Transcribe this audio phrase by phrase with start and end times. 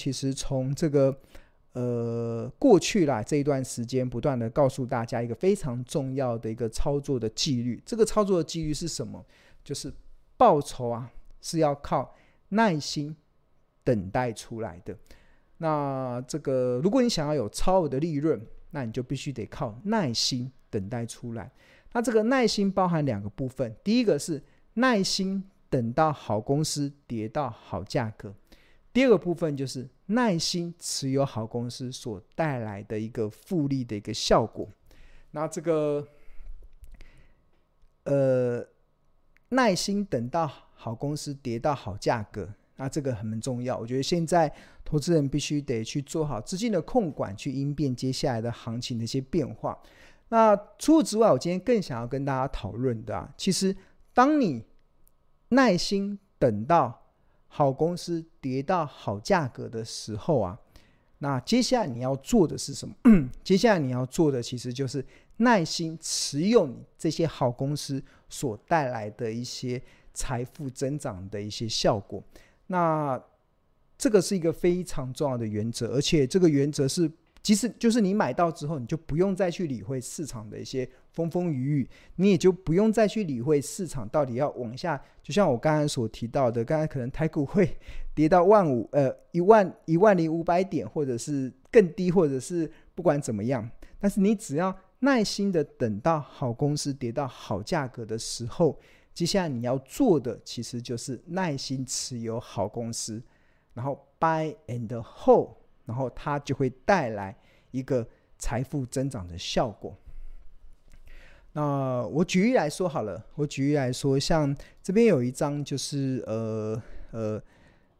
[0.00, 1.14] 其实从这个
[1.74, 7.82] 呃过去啦这一段时间，不断的告诉大家一个非常重要的一个操作的纪律。
[7.84, 9.22] 这个操作的纪律是什么？
[9.62, 9.92] 就是
[10.38, 11.12] 报酬啊
[11.42, 12.14] 是要靠
[12.48, 13.14] 耐心
[13.84, 14.96] 等待出来的。
[15.58, 18.40] 那这个如果你想要有超额的利润，
[18.70, 21.52] 那你就必须得靠耐心等待出来。
[21.92, 24.42] 那这个耐心包含两个部分，第一个是
[24.74, 28.34] 耐心等到好公司跌到好价格，
[28.92, 34.68] 第二个部分就是耐心持有好公司所带来的一个复利的一个效果。
[35.30, 36.06] 那这个
[38.04, 38.66] 呃，
[39.50, 43.78] 耐心等到好公司跌到好价格，那这个很重要。
[43.78, 44.52] 我觉得现在
[44.84, 49.78] 投资人必须得去做好资金的控管，去应变接下来的行情的一些变化。
[50.30, 53.76] 那除此之外，我今天更想要跟大家讨论的啊，其实
[54.12, 54.64] 当你
[55.50, 56.99] 耐心等到
[57.52, 60.58] 好公司跌到好价格的时候啊，
[61.18, 62.94] 那接下来你要做的是什么？
[63.44, 65.04] 接下来你要做的其实就是
[65.38, 69.82] 耐心持有你这些好公司所带来的一些
[70.14, 72.22] 财富增长的一些效果。
[72.68, 73.20] 那
[73.98, 77.10] 这个是一个非常重要的原则，而且这个原则是。
[77.42, 85.00] 即使就是你买到之后，你就不用再去理会市场的一些风风雨雨，你也就不用再去理会市场到底要往下。
[85.22, 87.76] 就像我刚才所提到的，刚才可能台股会
[88.14, 93.68] 跌到万五，呃，一万一万零五百点，或者是更低，或者是不管怎么样。
[93.98, 98.78] 但是你只要耐心的等到好公司跌到好价格的时候，
[99.12, 103.22] 接下来你要做的其实就是耐心持有好公司，
[103.74, 105.50] 然后 buy and hold。
[105.86, 107.36] 然后它就会带来
[107.72, 108.06] 一个
[108.38, 109.92] 财富增长的效果。
[111.52, 117.42] 那我举例来说好了，我举例来说，像这边有一张就是呃呃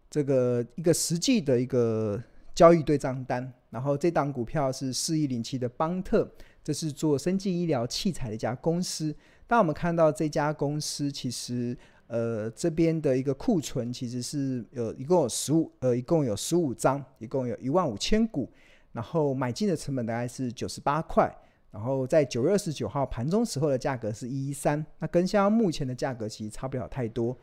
[0.08, 2.22] 这个一个实际的一个
[2.54, 6.30] 交易对账单，然后这档股票是四一零七的邦特，
[6.62, 9.14] 这是做生技医疗器材的一家公司。
[9.46, 11.76] 当我们看到这家公司其实。
[12.12, 18.50] 呃，这边的一个库存其实是有一共有十五，呃，一共有十五张，一共有一万五千股，
[18.90, 21.32] 然后买进的成本大概是九十八块，
[21.70, 27.36] 然后在九月二十九号盘中时候的价格是一一三，那跟现在目前的价格其实差不了太多。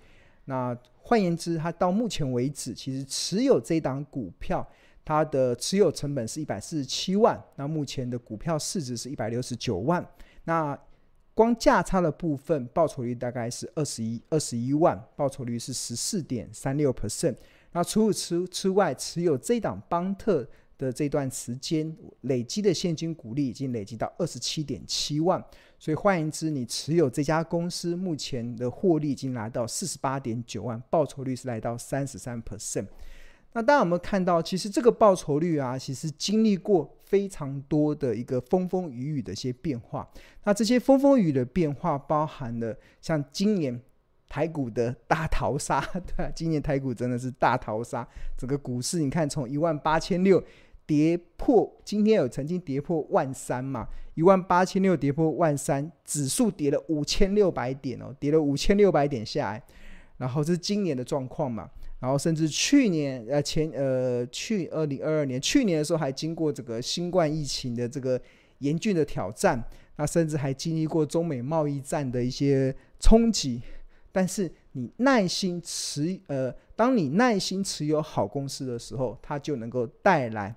[0.46, 4.68] 那换言之，它到目前为止，其实持有这档股票，
[5.04, 10.06] 它的持有成本是一百四十七万，那目前的股票市值是一百六十九万，
[10.44, 10.78] 那。
[11.34, 17.36] 光价差的部分，报酬率大概是二十一二十一万，报酬率是十四点三六 percent。
[17.74, 20.44] 那除此之之外，持有这档邦特
[20.78, 25.44] 的这段时间，累积的现金股利已经累积到二十七点七万。
[25.80, 32.88] 所以换言之，你持有这家公司目前的获利已经来到四十八点九万，报酬率是来到三十三 percent。
[33.54, 40.08] 那当然，我们看到，其实这个报酬率啊，其实经历过非常多的一个风风雨雨的一些变化。
[40.44, 43.80] 那这些风风雨雨的变化，包含了像今年
[44.28, 48.08] 台股的大逃杀， 对啊，今年台股真的是大逃杀。
[48.38, 50.44] 整个股市，你看从一万八千六
[50.88, 53.88] 跌破，今天有曾经跌破万三嘛？
[54.16, 59.64] 一万八千六跌破万三，指数跌了五千六百点哦，跌了五千六百点下来。
[60.18, 61.70] 然后这是今年的状况嘛？
[62.00, 68.20] 然后甚至去年呃前呃去二零二二年去年的时候还经过这个新冠疫情的这个
[68.60, 69.64] 严峻的挑战，
[69.98, 73.62] 那甚至还经历过中美贸易战的一些冲击。
[74.12, 80.56] 但是你耐心持呃，当你耐心持有好公司的时候，它就能够带来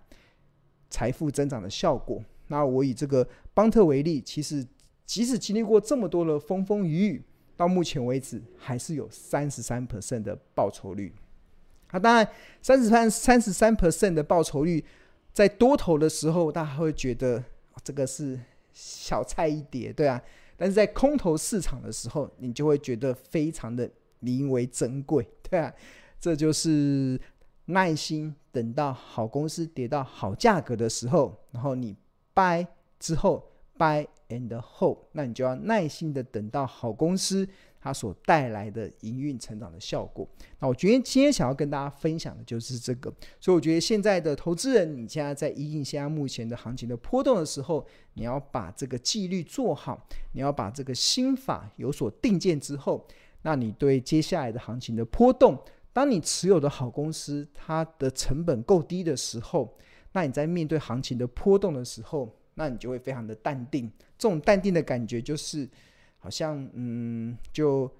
[0.90, 2.22] 财富增长的效果。
[2.48, 4.66] 那我以这个邦特为例，其实
[5.06, 7.24] 即使经历过这么多的风风雨雨，
[7.56, 11.14] 到目前为止还是有三十三 percent 的报酬率。
[11.88, 12.28] 啊、当然，
[12.62, 14.84] 三十三、三十三 percent 的报酬率，
[15.32, 17.42] 在多头的时候，大家会觉得、
[17.82, 18.38] 这个是
[18.72, 20.22] 小菜一碟，对啊。
[20.56, 25.72] 但是在空头市场的时候，你就会觉得非常的名为珍贵，对啊。
[26.20, 27.18] 这就是
[27.72, 31.96] 耐心等到好公司跌到好价格的时候，然后你
[32.34, 32.66] buy
[32.98, 37.48] 之后 buy and hold，那你就要耐心的等到好公司。
[37.82, 40.28] 它所带来的营运成长的效果，
[40.58, 53.02] 那我觉得今天想要跟大家分享的就是这个，所以我觉得现在的投资人，你现在在因应现在目前的行情的波动的时候，你要把这个纪律做好，你要把这个心法有所定见之后，
[53.40, 55.58] 那你对接下来的行情的波动，
[55.92, 59.76] 当你持有的好公司它的成本够低的时候，
[60.12, 65.68] 那你在面对行情的波动的时候，那你就会非常的淡定，这种淡定的感觉就是。
[66.22, 67.90] 好像嗯，就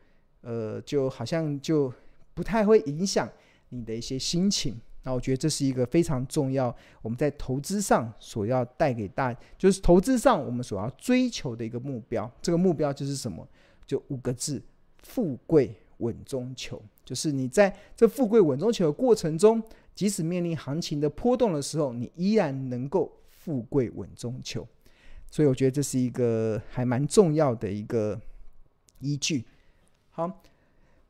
[0.43, 1.91] 呃，就好像就
[2.35, 3.27] 不太会影响
[3.71, 4.79] 你的一些心情。
[5.05, 12.31] 那我觉得这是一个非常重要，我们在投资上所要带给大，就是投资上我们所要追求的一个目标。
[12.43, 13.49] 这个目标就是什么？
[13.87, 14.63] 就五个字：
[15.03, 16.83] 富贵稳中求。
[17.11, 19.61] 就是你在这富贵稳中求的过程中，
[19.97, 24.65] 即使面临行情的波动的时候，你依然能够富贵稳中求。
[25.29, 28.21] 所以我觉得这是一个还蛮重要的一个
[29.01, 29.45] 依据。
[30.11, 30.41] 好。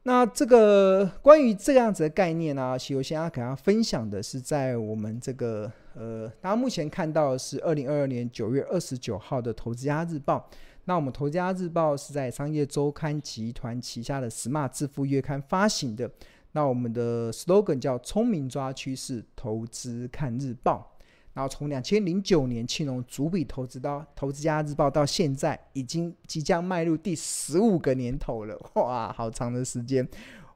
[0.05, 10.49] 那这个关于这样子的概念呢、啊，其实我想要给大家分享的是，在我们这个呃，大家目前看到的是二零二二年九月二十九号的《投资家日报》。
[10.91, 16.11] 那我们《投资家日报》是在商业周刊集团旗下的 Smart 致富月刊发行的。
[16.51, 20.97] 那我们的 slogan 叫“聪明抓趋势，投资看日报”。
[21.33, 30.05] 然后从两千零九年庆农主笔投资到《投资家日报》到现在，已经即将迈入第十五个年头了，哇，好长的时间！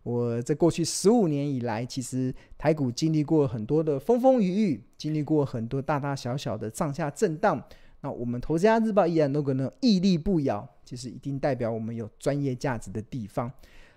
[0.03, 7.63] 我在过去十五年以来，其实台股经历过很多的风风雨雨，经历过很多大大小小的上下震荡。
[8.05, 13.51] 那我们《投资家日报》依然能够屹立不摇，其实一定代表我们有专业价值的地方。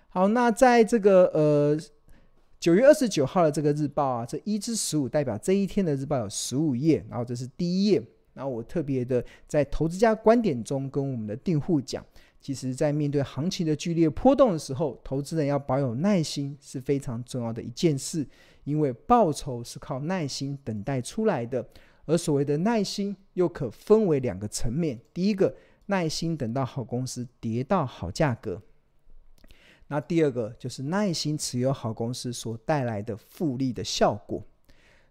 [0.08, 1.78] 好，那在这个呃。
[2.60, 8.02] 九月二十九号的这个日报啊，这一至十五代表这一天的日报有十五页，然后这是第一页。
[8.34, 12.04] 然后我特别的在投资家观点中跟我们的订户讲，
[12.40, 18.26] 其实，在面对行情的剧烈波动的时候，投资人要保有耐心是非常重要的一件事，
[18.64, 21.64] 因为报酬是靠耐心等待出来的。
[22.08, 25.54] 而所谓的耐心又可分为两个层面，第一个，
[25.86, 28.62] 耐心等到好公司跌到好价格。
[29.88, 34.42] 那第二个就是耐心持有好公司所带来的复利的效果。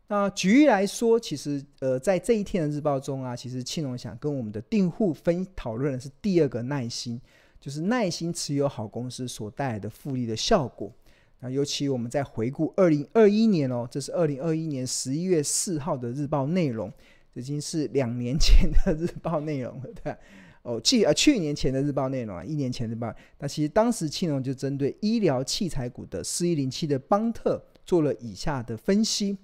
[0.07, 7.21] 那举例来说，其实呃，在这一天的日报中啊，其实庆农想跟我们的订户分讨论的是第二个耐心，
[7.59, 10.91] 就是耐心持有好公司所带来的复利的效果。
[11.39, 16.91] 那尤其我们在回顾二零二一年哦，这是二零二一年十一月四号的日报内容，
[17.33, 20.17] 已经是两年前的日报内容了， 对吧。
[20.63, 29.37] 哦，去呃去年前的日报内容啊，一年前的日报，那其实当时庆农就针对医疗器材股的四一零七的邦特做了以下的分析。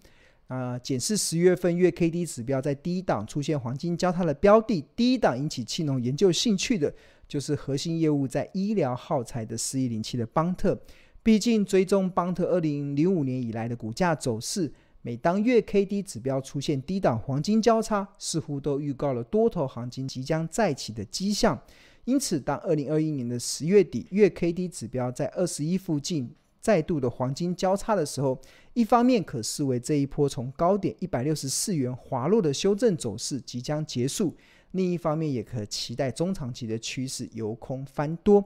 [0.48, 6.94] 啊，检视十月份月 K D 指标在低档出现黄金交叉的标的，第一档引起庆农研究兴趣的
[7.28, 10.78] 就是核心业务在医疗耗材的四一零七的邦特，
[11.24, 14.72] 毕竟追踪邦特二零零五年以来的股价走势。
[15.02, 21.62] 每当月 K D 指标出现低档黄金交叉，似乎都预告了多头行情即将再起的迹象。
[22.04, 26.30] 因此，当二零二一年的十月底月 K D 指标在二十一附近
[26.60, 28.38] 再度的黄金交叉的时候，
[28.74, 34.34] 一方面可视为这一波从高点一百六十四元滑落的修正走势即将结束；
[34.72, 38.44] 另一方面，也可期待中长期的趋势由空翻多。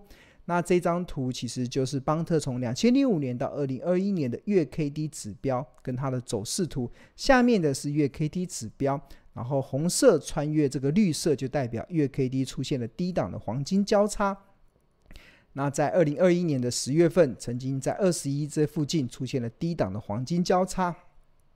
[0.50, 9.00] 那这张图其实就是邦特从两千零五年到二零二一年的月 K D 指标跟它的走势图，下面的是月 K D 指标，
[9.34, 14.38] 然后红色穿越这个绿色就代表月 K D 出现了低档的黄金交叉。
[15.52, 20.96] 那在二零二一年的十月份，曾经在二十一这附近出现了低档的黄金交叉。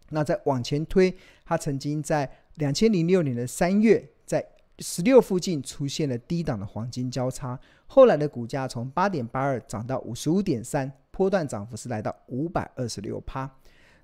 [0.09, 1.15] 那再往前推，
[1.45, 4.45] 它曾经在两千零六年的三月，在
[4.81, 13.49] 十六附近出现了低档的黄金交叉，后来的股价从八点八二涨到五十五点三，波段涨幅是来到五百二十六趴。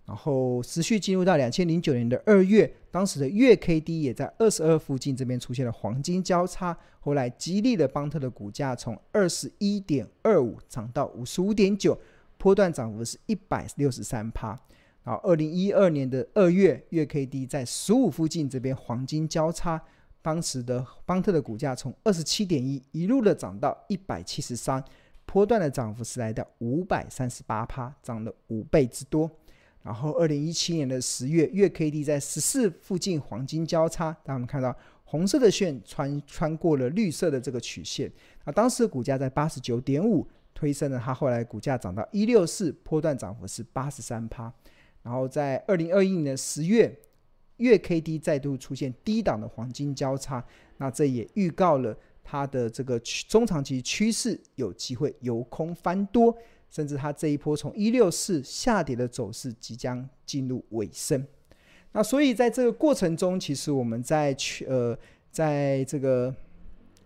[0.06, 12.00] 然后持续进入到两千零九年的二月，当时的月 K D 也在二十二附近这边出现了黄金交叉，后来激励了邦特的股价从二十一点二五涨到五十五点九，
[12.38, 14.58] 波段涨幅是一百六十三趴。
[15.04, 19.82] 然后二零一二年的二月，月 K D 在十五附近这边黄金交叉。
[20.28, 24.84] 当时的邦特的股价从二十七点一一路的涨到一百七十三，
[25.26, 29.32] 波段的涨幅是来到五百三十八趴，涨了五倍之多。
[29.84, 38.12] 然后二零一七年的十月，月 K D 在十四附近黄金交叉，当我们看到红色的线穿穿过了绿色的这个曲线，
[38.44, 44.54] 那当时的股价在八十九点五，推升了它后来股价涨到一六四，波段涨幅是八十三趴。
[45.04, 46.94] 然后在二零二一年的十月。
[47.58, 50.44] 月 K D 再度出现低档的黄金交叉，
[50.78, 56.36] 那这也预告了它的这个中长期趋势有机会由空翻多，
[56.70, 61.26] 甚至它这一波从一六四下跌的走势即将进入尾声。
[61.94, 64.98] 那所以在这个过程中，其实我们在去呃，
[65.32, 66.34] 在这个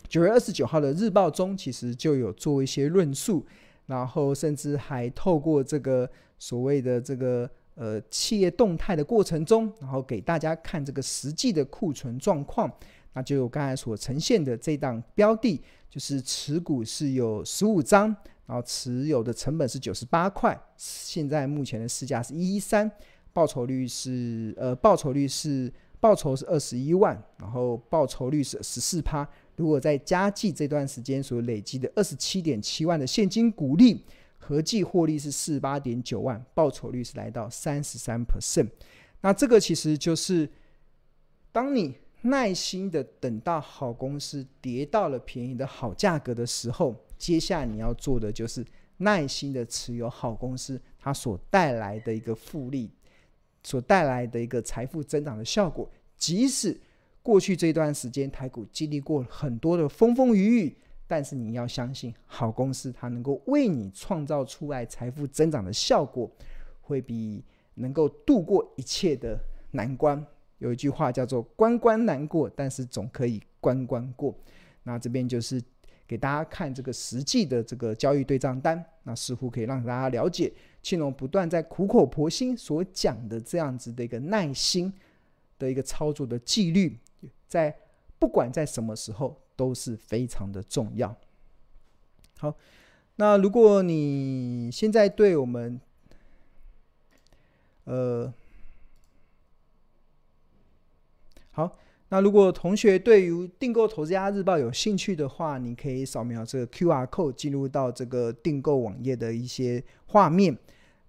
[0.07, 3.45] 九月二十九号的日报中，其实就有做一些论述，
[3.85, 7.49] 然后甚至还透过这个所谓的这个。
[7.75, 12.71] 呃，企业动态的过程中，然后给大家看这个实际的库存状况，
[13.13, 15.59] 那就有刚才所呈现的这档标的，
[15.89, 22.89] 就是持股是有十五张，然后持有的成本是九十八块，现在目前的市价是一一三，
[23.33, 29.27] 报酬率是呃报酬率是报酬是二十一万，然后报酬率是十四趴。
[29.55, 34.03] 如果在加计这段时间所累积的二十七点七万的现金股利，
[34.51, 38.67] 合计获利是四十八点九万，报酬率是来到三十三 percent。
[39.21, 40.49] 那这个其实就是
[41.53, 48.65] 当你耐心的等到好公司跌到了便宜的好价格的时候，接下来你要做的就是
[48.97, 52.91] 耐心的持有好公司它所带来的一个复利，
[53.63, 55.89] 所带来的一个财富增长的效果。
[56.17, 56.77] 即使
[57.23, 60.77] 过去这段时间台股经历过很多的风风雨雨，
[61.11, 66.31] 但是你要相信好公司它能够为你创造出来财富增长的效果，
[66.79, 69.37] 会比能够度过一切的
[69.71, 70.25] 难关。
[70.59, 74.33] 有一句话叫做“关关难过，但是总可以关关过”。
[74.83, 75.61] 那这边就是
[76.07, 80.49] 给大家看这个实际的这个交易对账单，那似乎可以让大家了解
[80.81, 84.93] 庆隆不断在苦口婆心所讲的这样子的一个耐心
[85.59, 86.97] 的一个操作的纪律，
[87.49, 87.75] 在
[88.17, 91.15] 不管在什么时候都是非常的重要。
[92.39, 92.55] 好，
[93.17, 95.79] 那如果你现在对我们，
[97.83, 98.33] 呃。
[101.51, 101.77] 好，
[102.09, 110.57] 那如果同学对于订购《投资家日报》有兴趣的话，你可以扫描这个 QR code 进入到这个订购网页的一些画面。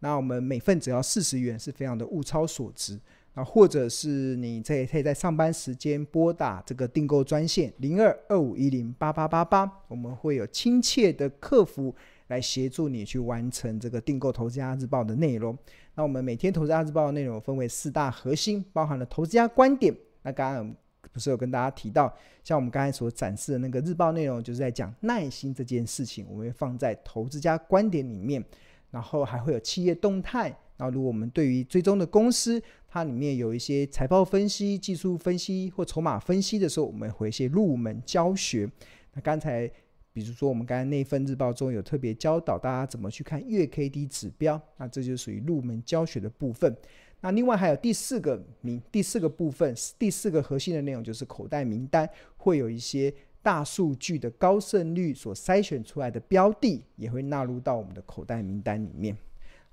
[0.00, 3.00] 那我们每份只要四十元，是非常的物超所值。
[3.34, 11.94] 啊，或者是你在可以在上班时间拨打这个订购专线零二二五一零八八八八，我们会有亲切的客服
[12.26, 15.56] 来协助你去完成这个订购《投资家日报》的内容。
[15.94, 19.94] 那我们每天《投资家日报》的内容分为四大核心，包含了投资家观点。
[20.22, 20.74] 那刚刚
[21.10, 28.44] 不是有跟大家提到，像我们刚才所展示的那个日报内容，就是在讲耐心这件事情，我们会放在投资家观点里面，
[28.90, 30.54] 然后还会有企业动态。
[30.76, 38.70] 那，如果我们对于追踪的公司，它里面有一些财报分析、技术分析或筹码分析的时候，我们会一些入门教学。
[39.12, 39.70] 那刚才，
[40.12, 46.74] 比如说我们刚才那份日报中有特别教导大家怎么去看月 K D 指标，那这就属于入门教学的部分。
[47.20, 59.16] 那另外还有第四个名，第四个部分，第四个核心的内容就是口袋名单，会有一些大数据的高胜率所筛选出来的标的，也会纳入到我们的口袋名单里面。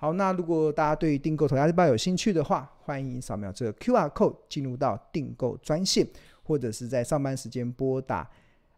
[0.02, 6.08] 好，那如果大家对于订购《投资家日报》有兴趣的话，欢迎扫描这个 QR code 进入到订购专线，
[6.42, 8.30] 或者是在上班时间拨打，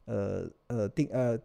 [0.06, 1.40] 呃呃订呃。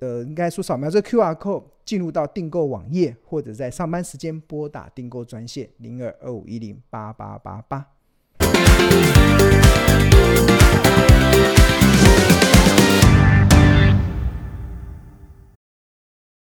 [0.00, 7.86] 呃，应该说扫描这 QR code 进入到订购网页，或者在上班时间拨打订购专线零二二五一零八八八八。